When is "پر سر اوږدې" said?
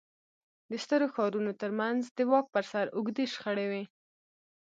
2.53-3.25